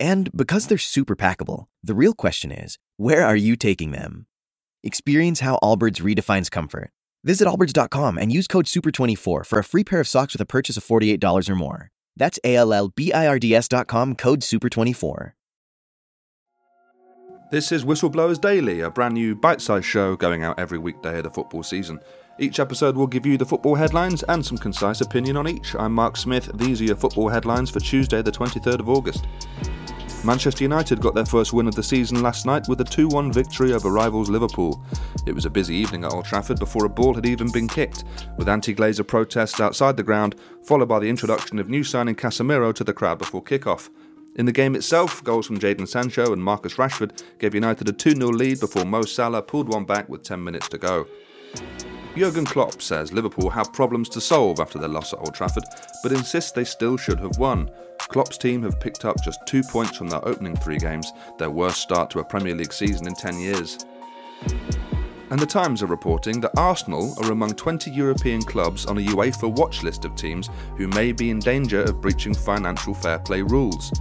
And 0.00 0.32
because 0.34 0.66
they're 0.66 0.78
super 0.78 1.14
packable, 1.14 1.66
the 1.82 1.94
real 1.94 2.14
question 2.14 2.50
is 2.50 2.78
where 2.96 3.24
are 3.24 3.36
you 3.36 3.54
taking 3.54 3.90
them? 3.90 4.26
Experience 4.82 5.40
how 5.40 5.58
Allbirds 5.62 6.00
redefines 6.00 6.50
comfort. 6.50 6.90
Visit 7.22 7.46
allbirds.com 7.46 8.16
and 8.16 8.32
use 8.32 8.48
code 8.48 8.64
SUPER24 8.64 9.44
for 9.44 9.58
a 9.58 9.64
free 9.64 9.84
pair 9.84 10.00
of 10.00 10.08
socks 10.08 10.32
with 10.32 10.40
a 10.40 10.46
purchase 10.46 10.78
of 10.78 10.84
$48 10.84 11.50
or 11.50 11.54
more. 11.54 11.90
That's 12.16 12.38
A 12.44 12.56
L 12.56 12.72
L 12.72 12.88
B 12.88 13.12
I 13.12 13.26
R 13.26 13.38
D 13.38 13.54
S.com 13.54 14.16
code 14.16 14.40
SUPER24. 14.40 15.32
This 17.50 17.72
is 17.72 17.84
Whistleblowers 17.84 18.40
Daily, 18.40 18.80
a 18.80 18.90
brand 18.90 19.14
new 19.14 19.34
bite 19.34 19.60
sized 19.60 19.84
show 19.84 20.16
going 20.16 20.44
out 20.44 20.58
every 20.58 20.78
weekday 20.78 21.18
of 21.18 21.24
the 21.24 21.30
football 21.30 21.62
season. 21.62 22.00
Each 22.38 22.58
episode 22.58 22.96
will 22.96 23.06
give 23.06 23.26
you 23.26 23.36
the 23.36 23.44
football 23.44 23.74
headlines 23.74 24.22
and 24.22 24.44
some 24.46 24.56
concise 24.56 25.02
opinion 25.02 25.36
on 25.36 25.46
each. 25.46 25.74
I'm 25.78 25.92
Mark 25.92 26.16
Smith. 26.16 26.50
These 26.54 26.80
are 26.80 26.84
your 26.84 26.96
football 26.96 27.28
headlines 27.28 27.68
for 27.68 27.80
Tuesday, 27.80 28.22
the 28.22 28.32
23rd 28.32 28.80
of 28.80 28.88
August. 28.88 29.26
Manchester 30.22 30.64
United 30.64 31.00
got 31.00 31.14
their 31.14 31.24
first 31.24 31.54
win 31.54 31.66
of 31.66 31.74
the 31.74 31.82
season 31.82 32.22
last 32.22 32.44
night 32.44 32.68
with 32.68 32.82
a 32.82 32.84
2 32.84 33.08
1 33.08 33.32
victory 33.32 33.72
over 33.72 33.90
rivals 33.90 34.28
Liverpool. 34.28 34.84
It 35.26 35.34
was 35.34 35.46
a 35.46 35.50
busy 35.50 35.74
evening 35.74 36.04
at 36.04 36.12
Old 36.12 36.26
Trafford 36.26 36.58
before 36.58 36.84
a 36.84 36.90
ball 36.90 37.14
had 37.14 37.24
even 37.24 37.50
been 37.50 37.66
kicked, 37.66 38.04
with 38.36 38.46
anti 38.46 38.74
Glazer 38.74 39.06
protests 39.06 39.60
outside 39.60 39.96
the 39.96 40.02
ground, 40.02 40.36
followed 40.62 40.90
by 40.90 40.98
the 40.98 41.08
introduction 41.08 41.58
of 41.58 41.70
new 41.70 41.82
signing 41.82 42.14
Casemiro 42.14 42.74
to 42.74 42.84
the 42.84 42.92
crowd 42.92 43.18
before 43.18 43.42
kick-off. 43.42 43.88
In 44.36 44.44
the 44.44 44.52
game 44.52 44.76
itself, 44.76 45.24
goals 45.24 45.46
from 45.46 45.58
Jadon 45.58 45.88
Sancho 45.88 46.34
and 46.34 46.44
Marcus 46.44 46.74
Rashford 46.74 47.22
gave 47.38 47.54
United 47.54 47.88
a 47.88 47.92
2 47.92 48.10
0 48.10 48.28
lead 48.28 48.60
before 48.60 48.84
Mo 48.84 49.02
Salah 49.02 49.40
pulled 49.40 49.72
one 49.72 49.86
back 49.86 50.06
with 50.10 50.22
10 50.22 50.44
minutes 50.44 50.68
to 50.68 50.76
go. 50.76 51.06
Jurgen 52.14 52.44
Klopp 52.44 52.82
says 52.82 53.12
Liverpool 53.12 53.48
have 53.48 53.72
problems 53.72 54.10
to 54.10 54.20
solve 54.20 54.60
after 54.60 54.78
their 54.78 54.88
loss 54.88 55.14
at 55.14 55.20
Old 55.20 55.34
Trafford, 55.34 55.64
but 56.02 56.12
insists 56.12 56.52
they 56.52 56.64
still 56.64 56.98
should 56.98 57.20
have 57.20 57.38
won. 57.38 57.70
Klopp's 58.10 58.36
team 58.38 58.64
have 58.64 58.80
picked 58.80 59.04
up 59.04 59.22
just 59.22 59.46
two 59.46 59.62
points 59.62 59.96
from 59.96 60.08
their 60.08 60.26
opening 60.26 60.56
three 60.56 60.78
games, 60.78 61.12
their 61.38 61.48
worst 61.48 61.80
start 61.80 62.10
to 62.10 62.18
a 62.18 62.24
Premier 62.24 62.56
League 62.56 62.72
season 62.72 63.06
in 63.06 63.14
10 63.14 63.38
years. 63.38 63.86
And 65.30 65.38
the 65.38 65.46
Times 65.46 65.80
are 65.80 65.86
reporting 65.86 66.40
that 66.40 66.58
Arsenal 66.58 67.14
are 67.22 67.30
among 67.30 67.50
20 67.50 67.88
European 67.92 68.42
clubs 68.42 68.84
on 68.84 68.98
a 68.98 69.00
UEFA 69.00 69.56
watch 69.56 69.84
list 69.84 70.04
of 70.04 70.16
teams 70.16 70.50
who 70.76 70.88
may 70.88 71.12
be 71.12 71.30
in 71.30 71.38
danger 71.38 71.84
of 71.84 72.00
breaching 72.00 72.34
financial 72.34 72.94
fair 72.94 73.20
play 73.20 73.42
rules. 73.42 73.92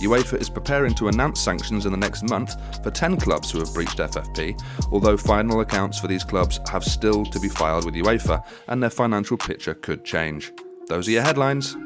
UEFA 0.00 0.40
is 0.40 0.48
preparing 0.48 0.94
to 0.94 1.08
announce 1.08 1.40
sanctions 1.40 1.86
in 1.86 1.90
the 1.90 1.98
next 1.98 2.22
month 2.30 2.54
for 2.84 2.92
10 2.92 3.16
clubs 3.16 3.50
who 3.50 3.58
have 3.58 3.74
breached 3.74 3.98
FFP, 3.98 4.62
although 4.92 5.16
final 5.16 5.60
accounts 5.60 5.98
for 5.98 6.06
these 6.06 6.22
clubs 6.22 6.60
have 6.70 6.84
still 6.84 7.24
to 7.24 7.40
be 7.40 7.48
filed 7.48 7.84
with 7.84 7.94
UEFA 7.94 8.44
and 8.68 8.80
their 8.80 8.90
financial 8.90 9.36
picture 9.36 9.74
could 9.74 10.04
change. 10.04 10.52
Those 10.86 11.08
are 11.08 11.12
your 11.12 11.22
headlines. 11.22 11.76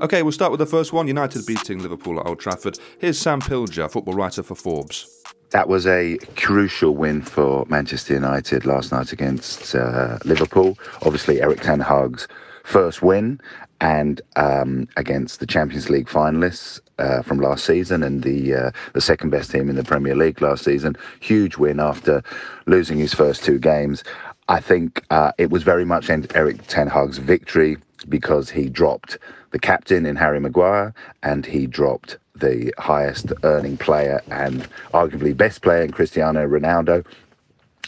Okay, 0.00 0.22
we'll 0.22 0.30
start 0.30 0.52
with 0.52 0.60
the 0.60 0.66
first 0.66 0.92
one 0.92 1.08
United 1.08 1.44
beating 1.44 1.82
Liverpool 1.82 2.20
at 2.20 2.26
Old 2.26 2.38
Trafford. 2.38 2.78
Here's 3.00 3.18
Sam 3.18 3.40
Pilger, 3.40 3.90
football 3.90 4.14
writer 4.14 4.44
for 4.44 4.54
Forbes. 4.54 5.08
That 5.50 5.68
was 5.68 5.88
a 5.88 6.18
crucial 6.36 6.94
win 6.94 7.20
for 7.20 7.66
Manchester 7.68 8.14
United 8.14 8.64
last 8.64 8.92
night 8.92 9.12
against 9.12 9.74
uh, 9.74 10.18
Liverpool. 10.24 10.78
Obviously, 11.02 11.42
Erik 11.42 11.62
Ten 11.62 11.80
Hag's 11.80 12.28
first 12.62 13.02
win, 13.02 13.40
and 13.80 14.20
um, 14.36 14.86
against 14.96 15.40
the 15.40 15.48
Champions 15.48 15.90
League 15.90 16.06
finalists 16.06 16.78
uh, 17.00 17.22
from 17.22 17.40
last 17.40 17.64
season 17.64 18.04
and 18.04 18.22
the 18.22 18.54
uh, 18.54 18.70
the 18.92 19.00
second 19.00 19.30
best 19.30 19.50
team 19.50 19.68
in 19.68 19.74
the 19.74 19.82
Premier 19.82 20.14
League 20.14 20.40
last 20.40 20.62
season. 20.62 20.94
Huge 21.18 21.56
win 21.56 21.80
after 21.80 22.22
losing 22.66 22.98
his 22.98 23.14
first 23.14 23.42
two 23.42 23.58
games. 23.58 24.04
I 24.46 24.60
think 24.60 25.02
uh, 25.10 25.32
it 25.38 25.50
was 25.50 25.64
very 25.64 25.84
much 25.84 26.08
Erik 26.08 26.64
Ten 26.68 26.86
Hag's 26.86 27.18
victory 27.18 27.78
because 28.04 28.50
he 28.50 28.68
dropped 28.68 29.18
the 29.50 29.58
captain 29.58 30.06
in 30.06 30.16
Harry 30.16 30.40
Maguire 30.40 30.94
and 31.22 31.46
he 31.46 31.66
dropped 31.66 32.18
the 32.36 32.72
highest 32.78 33.32
earning 33.42 33.76
player 33.76 34.22
and 34.30 34.68
arguably 34.94 35.36
best 35.36 35.62
player 35.62 35.82
in 35.82 35.90
Cristiano 35.90 36.46
Ronaldo. 36.46 37.04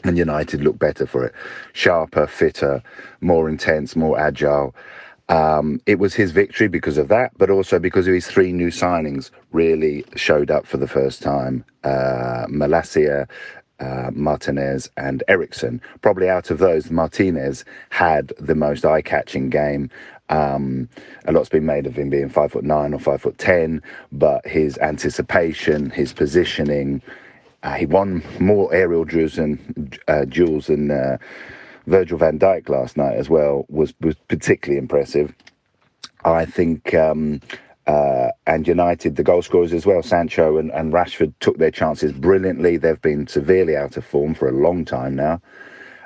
And 0.04 0.16
United 0.16 0.62
looked 0.62 0.78
better 0.78 1.06
for 1.06 1.24
it. 1.26 1.34
Sharper, 1.74 2.26
fitter, 2.26 2.82
more 3.20 3.48
intense, 3.48 3.94
more 3.94 4.18
agile. 4.18 4.74
Um, 5.28 5.80
it 5.86 5.98
was 5.98 6.14
his 6.14 6.32
victory 6.32 6.68
because 6.68 6.98
of 6.98 7.08
that, 7.08 7.32
but 7.38 7.50
also 7.50 7.78
because 7.78 8.08
of 8.08 8.14
his 8.14 8.26
three 8.26 8.52
new 8.52 8.68
signings 8.68 9.30
really 9.52 10.04
showed 10.16 10.50
up 10.50 10.66
for 10.66 10.78
the 10.78 10.88
first 10.88 11.22
time. 11.22 11.64
Uh, 11.84 12.46
Malacia, 12.48 13.28
uh, 13.80 14.10
Martinez 14.12 14.90
and 14.96 15.22
Eriksen. 15.28 15.80
Probably 16.02 16.28
out 16.28 16.50
of 16.50 16.58
those, 16.58 16.90
Martinez 16.90 17.64
had 17.90 18.32
the 18.38 18.54
most 18.54 18.84
eye-catching 18.84 19.50
game. 19.50 19.90
Um, 20.28 20.88
a 21.24 21.32
lot's 21.32 21.48
been 21.48 21.66
made 21.66 21.86
of 21.86 21.96
him 21.96 22.08
being 22.08 22.28
five 22.28 22.52
foot 22.52 22.64
nine 22.64 22.94
or 22.94 23.00
five 23.00 23.20
foot 23.22 23.38
ten, 23.38 23.82
but 24.12 24.46
his 24.46 24.78
anticipation, 24.78 25.90
his 25.90 26.12
positioning, 26.12 27.02
uh, 27.62 27.74
he 27.74 27.86
won 27.86 28.22
more 28.38 28.72
aerial 28.72 29.04
duels 29.04 29.38
and 29.38 29.98
uh, 30.06 30.24
duels 30.24 30.68
than 30.68 30.90
uh, 30.90 31.18
Virgil 31.86 32.16
Van 32.18 32.38
Dijk 32.38 32.68
last 32.68 32.96
night 32.96 33.16
as 33.16 33.28
well. 33.28 33.66
Was 33.68 33.92
was 34.00 34.14
particularly 34.28 34.78
impressive. 34.78 35.34
I 36.24 36.44
think. 36.44 36.94
Um, 36.94 37.40
uh, 37.90 38.30
and 38.46 38.68
United, 38.68 39.16
the 39.16 39.24
goal 39.24 39.42
scorers 39.42 39.72
as 39.72 39.84
well, 39.84 40.02
Sancho 40.02 40.58
and, 40.58 40.70
and 40.70 40.92
Rashford 40.92 41.32
took 41.40 41.58
their 41.58 41.72
chances 41.72 42.12
brilliantly. 42.12 42.76
They've 42.76 43.00
been 43.02 43.26
severely 43.26 43.76
out 43.76 43.96
of 43.96 44.04
form 44.04 44.34
for 44.34 44.48
a 44.48 44.52
long 44.52 44.84
time 44.84 45.16
now. 45.16 45.40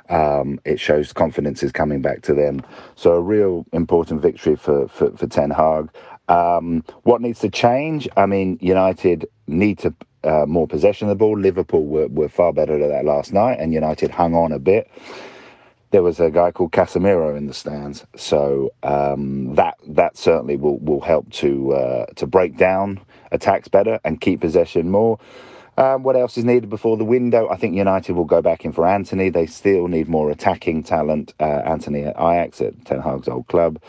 Um, 0.08 0.60
it 0.64 0.80
shows 0.80 1.12
confidence 1.12 1.62
is 1.62 1.72
coming 1.72 2.00
back 2.00 2.22
to 2.22 2.32
them. 2.32 2.62
So 2.94 3.12
a 3.12 3.20
real 3.20 3.66
important 3.72 4.22
victory 4.22 4.56
for, 4.56 4.88
for, 4.88 5.14
for 5.16 5.26
Ten 5.26 5.50
Hag. 5.50 5.90
Um, 6.28 6.84
what 7.02 7.20
needs 7.20 7.40
to 7.40 7.50
change? 7.50 8.08
I 8.16 8.24
mean, 8.24 8.56
United 8.62 9.26
need 9.46 9.78
to 9.80 9.94
uh, 10.22 10.46
more 10.46 10.66
possession 10.66 11.08
of 11.08 11.10
the 11.10 11.16
ball. 11.16 11.38
Liverpool 11.38 11.84
were, 11.84 12.08
were 12.08 12.30
far 12.30 12.54
better 12.54 12.82
at 12.82 12.88
that 12.88 13.04
last 13.04 13.34
night, 13.34 13.58
and 13.60 13.74
United 13.74 14.10
hung 14.10 14.34
on 14.34 14.52
a 14.52 14.58
bit 14.58 14.90
there 15.94 16.02
was 16.02 16.18
a 16.18 16.28
guy 16.28 16.50
called 16.50 16.72
Casemiro 16.72 17.36
in 17.36 17.46
the 17.46 17.54
stands, 17.54 18.04
so 18.16 18.72
um, 18.82 19.54
that 19.54 19.76
that 19.86 20.16
certainly 20.16 20.56
will, 20.56 20.78
will 20.78 21.00
help 21.00 21.30
to 21.34 21.72
uh, 21.72 22.06
to 22.16 22.26
break 22.26 22.56
down 22.56 23.00
attacks 23.30 23.68
better 23.68 24.00
and 24.04 24.20
keep 24.20 24.40
possession 24.40 24.90
more. 24.90 25.20
Um, 25.76 26.02
what 26.02 26.16
else 26.16 26.36
is 26.36 26.44
needed 26.44 26.68
before 26.68 26.96
the 26.96 27.04
window? 27.04 27.48
I 27.48 27.54
think 27.56 27.76
United 27.76 28.14
will 28.14 28.24
go 28.24 28.42
back 28.42 28.64
in 28.64 28.72
for 28.72 28.84
Antony. 28.84 29.28
They 29.28 29.46
still 29.46 29.86
need 29.86 30.08
more 30.08 30.32
attacking 30.32 30.82
talent. 30.82 31.32
Uh, 31.38 31.62
Antony 31.64 32.02
at 32.02 32.16
Ajax 32.16 32.60
at 32.60 32.84
Ten 32.84 33.00
Hag's 33.00 33.28
old 33.28 33.46
club. 33.46 33.80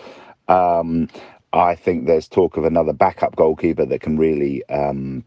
Um, 0.48 1.10
I 1.54 1.74
think 1.74 2.06
there's 2.06 2.28
talk 2.28 2.56
of 2.56 2.66
another 2.66 2.94
backup 2.94 3.36
goalkeeper 3.36 3.88
that 3.88 4.02
can 4.02 4.16
really. 4.20 4.64
Um, 4.70 5.24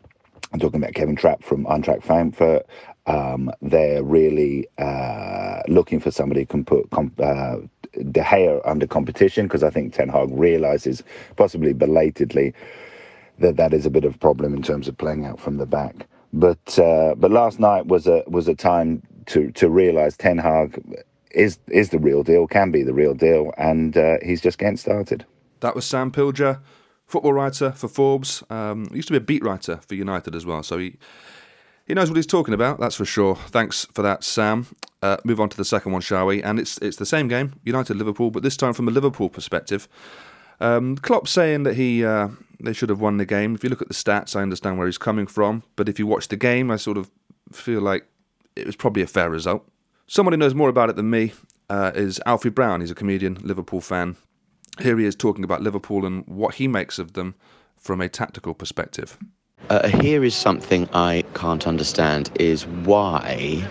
I'm 0.52 0.60
talking 0.60 0.80
about 0.80 0.94
Kevin 0.94 1.16
Trapp 1.16 1.42
from 1.42 1.66
Eintracht 1.66 2.04
Frankfurt. 2.04 2.66
Um, 3.08 3.50
they're 3.62 4.02
really 4.02 4.66
uh, 4.78 5.62
looking 5.68 5.98
for 6.00 6.10
somebody 6.10 6.42
who 6.42 6.46
can 6.46 6.64
put 6.64 6.90
comp- 6.90 7.20
uh, 7.20 7.56
De 8.12 8.20
Gea 8.20 8.60
under 8.64 8.86
competition 8.86 9.46
because 9.46 9.62
I 9.62 9.70
think 9.70 9.94
Ten 9.94 10.08
Hag 10.10 10.28
realizes, 10.32 11.02
possibly 11.36 11.72
belatedly, 11.72 12.52
that 13.38 13.56
that 13.56 13.72
is 13.72 13.86
a 13.86 13.90
bit 13.90 14.04
of 14.04 14.14
a 14.14 14.18
problem 14.18 14.54
in 14.54 14.62
terms 14.62 14.88
of 14.88 14.96
playing 14.98 15.24
out 15.24 15.40
from 15.40 15.56
the 15.56 15.66
back. 15.66 16.06
But 16.32 16.78
uh, 16.78 17.14
but 17.16 17.30
last 17.30 17.58
night 17.58 17.86
was 17.86 18.06
a 18.06 18.22
was 18.26 18.46
a 18.48 18.54
time 18.54 19.02
to 19.26 19.50
to 19.52 19.70
realize 19.70 20.16
Ten 20.16 20.38
Hag 20.38 21.04
is 21.30 21.58
is 21.68 21.88
the 21.90 21.98
real 21.98 22.22
deal, 22.22 22.46
can 22.46 22.70
be 22.70 22.82
the 22.82 22.94
real 22.94 23.14
deal, 23.14 23.52
and 23.56 23.96
uh, 23.96 24.16
he's 24.22 24.42
just 24.42 24.58
getting 24.58 24.76
started. 24.76 25.24
That 25.60 25.74
was 25.74 25.86
Sam 25.86 26.10
Pilger. 26.12 26.60
football 27.06 27.32
writer 27.32 27.72
for 27.72 27.88
Forbes. 27.88 28.42
Um, 28.50 28.88
used 28.92 29.08
to 29.08 29.12
be 29.12 29.18
a 29.18 29.20
beat 29.20 29.42
writer 29.42 29.80
for 29.86 29.94
United 29.94 30.34
as 30.34 30.44
well, 30.44 30.62
so 30.62 30.76
he 30.78 30.98
he 31.88 31.94
knows 31.94 32.10
what 32.10 32.16
he's 32.16 32.26
talking 32.26 32.54
about. 32.54 32.78
That's 32.78 32.94
for 32.94 33.04
sure. 33.04 33.34
Thanks 33.34 33.86
for 33.92 34.02
that, 34.02 34.22
Sam. 34.22 34.66
Uh, 35.02 35.16
move 35.24 35.40
on 35.40 35.48
to 35.48 35.56
the 35.56 35.64
second 35.64 35.92
one, 35.92 36.02
shall 36.02 36.26
we? 36.26 36.42
And 36.42 36.60
it's 36.60 36.78
it's 36.78 36.98
the 36.98 37.06
same 37.06 37.28
game, 37.28 37.54
United 37.64 37.96
Liverpool, 37.96 38.30
but 38.30 38.42
this 38.42 38.56
time 38.56 38.74
from 38.74 38.86
a 38.88 38.90
Liverpool 38.90 39.28
perspective. 39.28 39.88
Um, 40.60 40.96
Klopp 40.96 41.26
saying 41.26 41.62
that 41.62 41.74
he 41.74 42.04
uh, 42.04 42.28
they 42.60 42.72
should 42.72 42.90
have 42.90 43.00
won 43.00 43.16
the 43.16 43.24
game. 43.24 43.54
If 43.54 43.64
you 43.64 43.70
look 43.70 43.82
at 43.82 43.88
the 43.88 43.94
stats, 43.94 44.36
I 44.36 44.42
understand 44.42 44.76
where 44.76 44.86
he's 44.86 44.98
coming 44.98 45.26
from, 45.26 45.62
but 45.76 45.88
if 45.88 45.98
you 45.98 46.06
watch 46.06 46.28
the 46.28 46.36
game, 46.36 46.70
I 46.70 46.76
sort 46.76 46.98
of 46.98 47.10
feel 47.52 47.80
like 47.80 48.06
it 48.54 48.66
was 48.66 48.76
probably 48.76 49.02
a 49.02 49.06
fair 49.06 49.30
result. 49.30 49.66
Who 50.14 50.36
knows 50.36 50.54
more 50.54 50.68
about 50.68 50.90
it 50.90 50.96
than 50.96 51.10
me 51.10 51.32
uh, 51.70 51.92
is 51.94 52.20
Alfie 52.26 52.50
Brown. 52.50 52.80
He's 52.80 52.90
a 52.90 52.94
comedian, 52.94 53.38
Liverpool 53.42 53.80
fan. 53.80 54.16
Here 54.80 54.98
he 54.98 55.04
is 55.04 55.14
talking 55.16 55.44
about 55.44 55.62
Liverpool 55.62 56.04
and 56.04 56.26
what 56.26 56.56
he 56.56 56.68
makes 56.68 56.98
of 56.98 57.12
them 57.12 57.34
from 57.76 58.00
a 58.00 58.08
tactical 58.08 58.54
perspective. 58.54 59.18
Uh, 59.70 59.86
here 59.86 60.24
is 60.24 60.34
something 60.34 60.88
I 60.94 61.24
can't 61.34 61.66
understand: 61.66 62.30
is 62.40 62.66
why 62.66 63.68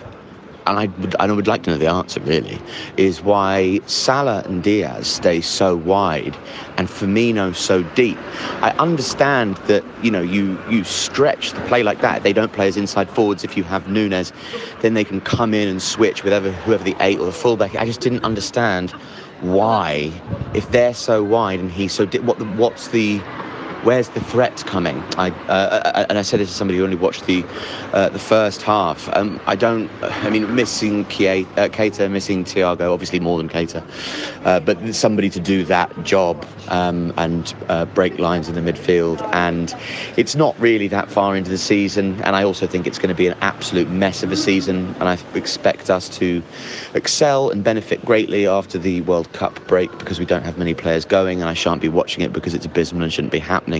and 0.68 0.78
I 0.78 0.86
would, 1.00 1.16
I 1.18 1.32
would 1.32 1.46
like 1.46 1.62
to 1.64 1.70
know 1.70 1.78
the 1.78 1.88
answer 1.88 2.20
really, 2.20 2.60
is 2.96 3.22
why 3.22 3.80
Salah 3.86 4.42
and 4.44 4.62
Diaz 4.62 5.08
stay 5.08 5.40
so 5.40 5.74
wide 5.76 6.36
and 6.76 6.88
Firmino 6.88 7.54
so 7.54 7.82
deep. 7.94 8.18
I 8.62 8.70
understand 8.78 9.56
that 9.66 9.82
you 10.02 10.10
know 10.10 10.20
you 10.20 10.58
you 10.70 10.84
stretch 10.84 11.52
the 11.52 11.60
play 11.62 11.82
like 11.82 12.00
that. 12.02 12.22
They 12.22 12.32
don't 12.32 12.52
play 12.52 12.68
as 12.68 12.76
inside 12.76 13.08
forwards. 13.10 13.42
If 13.42 13.56
you 13.56 13.64
have 13.64 13.88
Nunez, 13.88 14.32
then 14.82 14.94
they 14.94 15.04
can 15.04 15.20
come 15.22 15.54
in 15.54 15.68
and 15.68 15.82
switch 15.82 16.22
with 16.22 16.32
whoever, 16.32 16.52
whoever 16.52 16.84
the 16.84 16.96
eight 17.00 17.18
or 17.18 17.26
the 17.26 17.32
fullback. 17.32 17.74
I 17.74 17.86
just 17.86 18.00
didn't 18.00 18.24
understand 18.24 18.90
why, 19.40 20.12
if 20.54 20.70
they're 20.70 20.94
so 20.94 21.24
wide 21.24 21.60
and 21.60 21.70
he's 21.70 21.92
so 21.92 22.04
di- 22.06 22.18
what 22.20 22.38
the, 22.38 22.44
what's 22.44 22.88
the 22.88 23.20
where's 23.88 24.10
the 24.10 24.20
threat 24.20 24.54
coming? 24.66 25.02
I, 25.16 25.30
uh, 25.48 25.52
uh, 25.52 26.06
and 26.10 26.18
I 26.18 26.22
said 26.22 26.40
this 26.40 26.50
to 26.50 26.54
somebody 26.54 26.76
who 26.76 26.84
only 26.84 26.96
watched 26.96 27.24
the 27.24 27.42
uh, 27.94 28.10
the 28.10 28.18
first 28.18 28.60
half. 28.60 29.08
Um, 29.16 29.40
I 29.46 29.56
don't. 29.56 29.90
I 30.02 30.28
mean, 30.28 30.54
missing 30.54 31.06
Keita, 31.06 32.04
uh, 32.04 32.08
missing 32.10 32.44
Thiago, 32.44 32.92
obviously 32.92 33.18
more 33.18 33.38
than 33.38 33.48
Keita, 33.48 33.82
uh, 34.44 34.60
but 34.60 34.94
somebody 34.94 35.30
to 35.30 35.40
do 35.40 35.64
that 35.64 35.90
job 36.04 36.46
um, 36.68 37.14
and 37.16 37.54
uh, 37.70 37.86
break 37.86 38.18
lines 38.18 38.46
in 38.50 38.54
the 38.54 38.72
midfield. 38.72 39.26
And 39.32 39.74
it's 40.18 40.36
not 40.36 40.54
really 40.60 40.88
that 40.88 41.10
far 41.10 41.34
into 41.34 41.48
the 41.48 41.56
season. 41.56 42.20
And 42.24 42.36
I 42.36 42.44
also 42.44 42.66
think 42.66 42.86
it's 42.86 42.98
going 42.98 43.08
to 43.08 43.14
be 43.14 43.26
an 43.26 43.38
absolute 43.40 43.88
mess 43.88 44.22
of 44.22 44.30
a 44.32 44.36
season. 44.36 44.94
And 45.00 45.04
I 45.04 45.18
expect 45.34 45.88
us 45.88 46.10
to 46.18 46.42
excel 46.92 47.48
and 47.48 47.64
benefit 47.64 48.04
greatly 48.04 48.46
after 48.46 48.76
the 48.76 49.00
World 49.02 49.32
Cup 49.32 49.66
break 49.66 49.90
because 49.98 50.18
we 50.18 50.26
don't 50.26 50.44
have 50.44 50.58
many 50.58 50.74
players 50.74 51.06
going, 51.06 51.40
and 51.40 51.48
I 51.48 51.54
shan't 51.54 51.80
be 51.80 51.88
watching 51.88 52.22
it 52.22 52.34
because 52.34 52.52
it's 52.52 52.66
abysmal 52.66 53.02
and 53.02 53.12
shouldn't 53.12 53.32
be 53.32 53.38
happening 53.38 53.77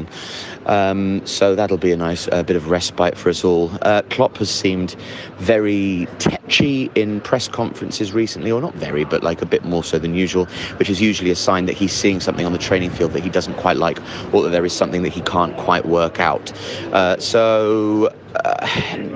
Um, 0.67 1.27
so 1.27 1.55
that'll 1.55 1.79
be 1.79 1.93
a 1.93 1.97
nice 1.97 2.29
uh, 2.29 2.43
bit 2.43 2.57
of 2.57 2.69
respite 2.69 3.17
for 3.17 3.31
us 3.31 3.43
all. 3.43 3.71
Uh, 3.83 4.03
Klopp 4.11 4.37
has 4.37 4.51
seemed 4.51 4.97
very 5.39 6.07
tetchy 6.19 6.91
in 6.95 7.21
press 7.23 7.49
conferences 7.49 8.13
recently, 8.13 8.51
or 8.51 8.61
not 8.61 8.75
very, 8.75 9.05
but 9.05 9.23
like 9.23 9.41
a 9.41 9.47
bit 9.47 9.65
more 9.65 9.83
so 9.83 9.99
than 9.99 10.15
usual, 10.15 10.45
which 10.77 10.91
is 10.91 11.01
usually 11.01 11.31
a 11.31 11.37
sign 11.37 11.67
that 11.67 11.75
he's 11.75 11.93
seeing 11.93 12.21
something 12.21 12.45
on 12.45 12.53
the 12.53 12.59
training 12.59 12.91
field 12.91 13.13
that 13.13 13.23
he 13.23 13.31
doesn't 13.31 13.55
quite 13.55 13.79
like, 13.79 13.99
or 14.33 14.43
that 14.43 14.51
there 14.51 14.65
is 14.67 14.73
something 14.73 15.03
that 15.03 15.13
he 15.13 15.23
can't 15.23 15.57
quite 15.57 15.87
work 15.87 16.21
out. 16.21 16.53
Uh, 16.93 17.17
so 17.19 18.13
uh, 18.45 18.67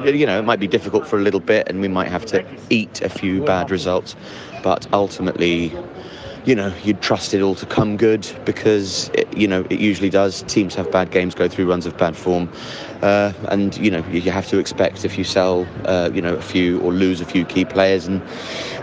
you 0.07 0.27
know, 0.27 0.39
it 0.39 0.43
might 0.43 0.61
be 0.61 0.67
difficult 0.67 1.07
for 1.07 1.19
a 1.19 1.23
little 1.23 1.41
bit, 1.41 1.69
and 1.69 1.81
we 1.81 1.89
might 1.89 2.09
have 2.09 2.25
to 2.27 2.45
eat 2.71 3.03
a 3.03 3.09
few 3.09 3.43
bad 3.45 3.71
results, 3.71 4.17
but 4.63 4.87
ultimately 4.93 5.73
you 6.45 6.55
know, 6.55 6.73
you'd 6.83 7.01
trust 7.01 7.35
it 7.35 7.41
all 7.41 7.55
to 7.55 7.67
come 7.67 7.97
good 7.97 8.29
because, 8.45 9.09
it, 9.11 9.37
you 9.37 9.47
know, 9.47 9.61
it 9.71 9.79
usually 9.79 10.11
does. 10.11 10.43
Teams 10.43 10.75
have 10.75 10.91
bad 10.91 11.11
games, 11.11 11.35
go 11.35 11.49
through 11.49 11.69
runs 11.69 11.87
of 11.87 11.97
bad 11.97 12.17
form. 12.17 12.49
Uh, 13.01 13.33
and, 13.49 13.77
you 13.77 13.91
know, 13.91 14.05
you 14.11 14.31
have 14.31 14.49
to 14.49 14.59
expect 14.59 15.05
if 15.05 15.17
you 15.17 15.25
sell, 15.25 15.67
uh, 15.85 16.11
you 16.13 16.21
know, 16.21 16.35
a 16.35 16.43
few 16.43 16.81
or 16.81 16.93
lose 16.93 17.21
a 17.21 17.25
few 17.25 17.45
key 17.45 17.65
players 17.65 18.07
and, 18.07 18.23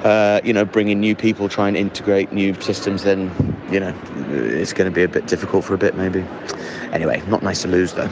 uh, 0.05 0.39
you 0.43 0.53
know, 0.53 0.65
bring 0.65 0.89
in 0.89 0.99
new 0.99 1.15
people, 1.15 1.49
try 1.49 1.67
and 1.67 1.75
integrate 1.75 2.31
new 2.31 2.53
systems, 2.61 3.03
then, 3.03 3.31
you 3.71 3.79
know, 3.79 3.93
it's 4.29 4.73
going 4.73 4.89
to 4.89 4.95
be 4.95 5.03
a 5.03 5.09
bit 5.09 5.27
difficult 5.27 5.65
for 5.65 5.73
a 5.73 5.77
bit 5.77 5.95
maybe. 5.95 6.23
Anyway, 6.93 7.21
not 7.27 7.43
nice 7.43 7.61
to 7.61 7.67
lose 7.67 7.93
though. 7.93 8.09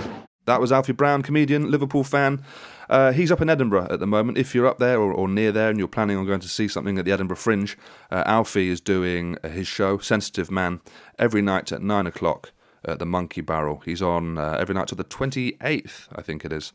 That 0.48 0.62
was 0.62 0.72
Alfie 0.72 0.94
Brown, 0.94 1.24
comedian, 1.24 1.70
Liverpool 1.70 2.06
fan. 2.06 2.42
Uh, 2.90 3.12
he's 3.12 3.34
up 3.34 3.42
in 3.42 3.50
Edinburgh 3.50 3.88
at 3.90 4.00
the 4.00 4.08
moment. 4.08 4.38
If 4.38 4.56
you're 4.56 4.66
up 4.66 4.80
there 4.80 4.98
or, 4.98 5.12
or, 5.12 5.28
near 5.28 5.52
there 5.52 5.70
and 5.70 5.78
you're 5.78 5.90
planning 5.90 6.16
on 6.16 6.26
going 6.26 6.40
to 6.40 6.48
see 6.48 6.70
something 6.70 6.98
at 6.98 7.04
the 7.04 7.12
Edinburgh 7.12 7.36
Fringe, 7.36 7.78
uh, 8.10 8.24
Alfie 8.26 8.70
is 8.70 8.80
doing 8.80 9.38
uh, 9.44 9.50
his 9.50 9.68
show, 9.68 9.98
Sensitive 9.98 10.50
Man, 10.50 10.80
every 11.20 11.42
night 11.42 11.74
at 11.74 11.82
nine 11.82 12.08
o'clock 12.08 12.54
at 12.86 13.00
the 13.00 13.06
Monkey 13.06 13.42
Barrel. 13.42 13.82
He's 13.84 14.02
on 14.02 14.38
uh, 14.38 14.58
every 14.58 14.74
night 14.74 14.88
to 14.88 14.96
the 14.96 15.04
28th, 15.04 16.08
I 16.16 16.22
think 16.22 16.46
it 16.46 16.54
is. 16.54 16.72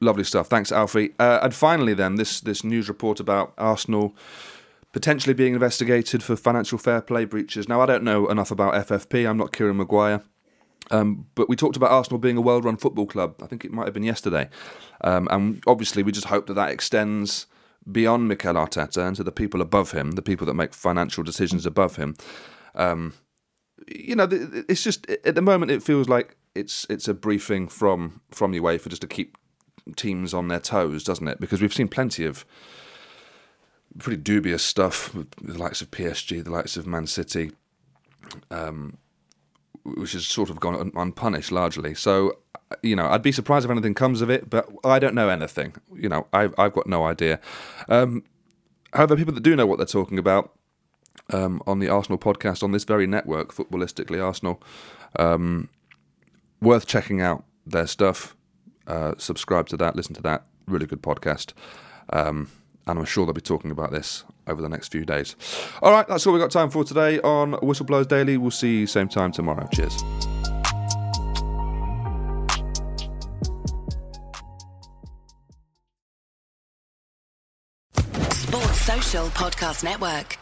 Lovely 0.00 0.22
stuff. 0.22 0.46
Thanks, 0.46 0.70
Alfie. 0.70 1.10
Uh, 1.18 1.40
and 1.42 1.52
finally, 1.52 1.94
then, 1.94 2.14
this, 2.14 2.40
this 2.40 2.62
news 2.62 2.88
report 2.88 3.18
about 3.18 3.52
Arsenal 3.58 4.14
potentially 4.92 5.34
being 5.34 5.54
investigated 5.54 6.22
for 6.22 6.36
financial 6.36 6.78
fair 6.78 7.00
play 7.00 7.24
breaches. 7.24 7.68
Now, 7.68 7.80
I 7.80 7.86
don't 7.86 8.04
know 8.04 8.28
enough 8.28 8.52
about 8.52 8.74
FFP. 8.86 9.28
I'm 9.28 9.38
not 9.38 9.52
Kieran 9.52 9.78
Maguire. 9.78 10.22
Um, 10.92 11.26
but 11.34 11.48
we 11.48 11.56
talked 11.56 11.76
about 11.76 11.90
Arsenal 11.90 12.18
being 12.18 12.36
a 12.36 12.42
well-run 12.42 12.76
football 12.76 13.06
club. 13.06 13.34
I 13.42 13.46
think 13.46 13.64
it 13.64 13.72
might 13.72 13.86
have 13.86 13.94
been 13.94 14.02
yesterday, 14.02 14.48
um, 15.02 15.26
and 15.30 15.62
obviously 15.66 16.02
we 16.02 16.12
just 16.12 16.26
hope 16.26 16.46
that 16.46 16.54
that 16.54 16.70
extends 16.70 17.46
beyond 17.90 18.28
Mikel 18.28 18.54
Arteta 18.54 19.06
and 19.06 19.16
to 19.16 19.24
the 19.24 19.32
people 19.32 19.60
above 19.60 19.92
him, 19.92 20.12
the 20.12 20.22
people 20.22 20.46
that 20.46 20.54
make 20.54 20.74
financial 20.74 21.24
decisions 21.24 21.66
above 21.66 21.96
him. 21.96 22.14
Um, 22.74 23.14
you 23.88 24.14
know, 24.14 24.28
it's 24.30 24.84
just 24.84 25.08
at 25.10 25.34
the 25.34 25.42
moment 25.42 25.72
it 25.72 25.82
feels 25.82 26.08
like 26.08 26.36
it's 26.54 26.86
it's 26.88 27.08
a 27.08 27.14
briefing 27.14 27.68
from 27.68 28.20
from 28.30 28.52
UEFA 28.52 28.88
just 28.88 29.02
to 29.02 29.08
keep 29.08 29.36
teams 29.96 30.32
on 30.32 30.48
their 30.48 30.60
toes, 30.60 31.04
doesn't 31.04 31.26
it? 31.26 31.40
Because 31.40 31.60
we've 31.60 31.74
seen 31.74 31.88
plenty 31.88 32.24
of 32.24 32.44
pretty 33.98 34.20
dubious 34.22 34.62
stuff 34.62 35.14
with 35.14 35.30
the 35.42 35.58
likes 35.58 35.82
of 35.82 35.90
PSG, 35.90 36.42
the 36.44 36.50
likes 36.50 36.76
of 36.76 36.86
Man 36.86 37.06
City. 37.06 37.52
Um, 38.50 38.98
which 39.84 40.12
has 40.12 40.26
sort 40.26 40.50
of 40.50 40.60
gone 40.60 40.74
un- 40.74 40.92
unpunished 40.96 41.52
largely. 41.52 41.94
So, 41.94 42.38
you 42.82 42.96
know, 42.96 43.06
I'd 43.06 43.22
be 43.22 43.32
surprised 43.32 43.64
if 43.64 43.70
anything 43.70 43.94
comes 43.94 44.20
of 44.20 44.30
it, 44.30 44.48
but 44.48 44.68
I 44.84 44.98
don't 44.98 45.14
know 45.14 45.28
anything. 45.28 45.74
You 45.94 46.08
know, 46.08 46.26
I've, 46.32 46.54
I've 46.58 46.72
got 46.72 46.86
no 46.86 47.04
idea. 47.04 47.40
Um, 47.88 48.24
however, 48.92 49.16
people 49.16 49.34
that 49.34 49.42
do 49.42 49.56
know 49.56 49.66
what 49.66 49.78
they're 49.78 49.86
talking 49.86 50.18
about 50.18 50.52
um, 51.32 51.62
on 51.66 51.78
the 51.78 51.88
Arsenal 51.88 52.18
podcast 52.18 52.62
on 52.62 52.72
this 52.72 52.84
very 52.84 53.06
network, 53.06 53.54
Footballistically 53.54 54.22
Arsenal, 54.22 54.62
um, 55.18 55.68
worth 56.60 56.86
checking 56.86 57.20
out 57.20 57.44
their 57.66 57.86
stuff. 57.86 58.36
Uh, 58.86 59.14
subscribe 59.18 59.68
to 59.68 59.76
that, 59.76 59.96
listen 59.96 60.14
to 60.14 60.22
that. 60.22 60.44
Really 60.66 60.86
good 60.86 61.02
podcast. 61.02 61.52
Um, 62.12 62.50
and 62.86 62.98
I'm 62.98 63.04
sure 63.04 63.24
they'll 63.26 63.32
be 63.32 63.40
talking 63.40 63.70
about 63.70 63.92
this 63.92 64.24
over 64.46 64.60
the 64.60 64.68
next 64.68 64.88
few 64.88 65.04
days. 65.04 65.36
All 65.82 65.92
right, 65.92 66.06
that's 66.06 66.26
all 66.26 66.32
we've 66.32 66.42
got 66.42 66.50
time 66.50 66.70
for 66.70 66.84
today 66.84 67.20
on 67.20 67.52
Whistleblowers 67.54 68.08
Daily. 68.08 68.36
We'll 68.36 68.50
see 68.50 68.80
you 68.80 68.86
same 68.86 69.08
time 69.08 69.32
tomorrow. 69.32 69.68
Cheers. 69.72 69.94
Sports 78.32 78.80
Social 78.80 79.26
Podcast 79.28 79.84
Network. 79.84 80.41